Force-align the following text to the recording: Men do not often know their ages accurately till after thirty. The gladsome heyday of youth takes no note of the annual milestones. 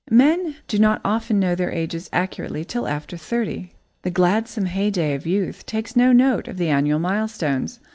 Men 0.09 0.55
do 0.67 0.79
not 0.79 0.99
often 1.05 1.39
know 1.39 1.53
their 1.53 1.71
ages 1.71 2.09
accurately 2.11 2.65
till 2.65 2.87
after 2.87 3.17
thirty. 3.17 3.75
The 4.01 4.09
gladsome 4.09 4.65
heyday 4.65 5.13
of 5.13 5.27
youth 5.27 5.63
takes 5.67 5.95
no 5.95 6.11
note 6.11 6.47
of 6.47 6.57
the 6.57 6.69
annual 6.69 6.97
milestones. 6.97 7.79